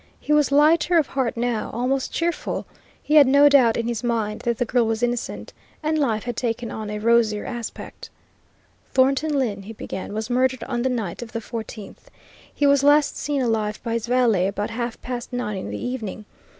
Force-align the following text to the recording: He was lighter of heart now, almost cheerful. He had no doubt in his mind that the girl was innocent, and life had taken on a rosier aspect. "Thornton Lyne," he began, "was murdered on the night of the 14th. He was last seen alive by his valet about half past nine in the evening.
He 0.19 0.33
was 0.33 0.51
lighter 0.51 0.97
of 0.97 1.05
heart 1.05 1.37
now, 1.37 1.69
almost 1.73 2.11
cheerful. 2.11 2.65
He 3.03 3.13
had 3.13 3.27
no 3.27 3.47
doubt 3.47 3.77
in 3.77 3.87
his 3.87 4.03
mind 4.03 4.39
that 4.41 4.57
the 4.57 4.65
girl 4.65 4.87
was 4.87 5.03
innocent, 5.03 5.53
and 5.83 5.95
life 5.99 6.23
had 6.23 6.35
taken 6.35 6.71
on 6.71 6.89
a 6.89 6.97
rosier 6.97 7.45
aspect. 7.45 8.09
"Thornton 8.91 9.37
Lyne," 9.37 9.61
he 9.61 9.73
began, 9.73 10.11
"was 10.11 10.27
murdered 10.27 10.63
on 10.63 10.81
the 10.81 10.89
night 10.89 11.21
of 11.21 11.33
the 11.33 11.39
14th. 11.39 12.09
He 12.51 12.65
was 12.65 12.83
last 12.83 13.15
seen 13.15 13.43
alive 13.43 13.79
by 13.83 13.93
his 13.93 14.07
valet 14.07 14.47
about 14.47 14.71
half 14.71 14.99
past 15.03 15.31
nine 15.31 15.57
in 15.57 15.69
the 15.69 15.77
evening. 15.85 16.25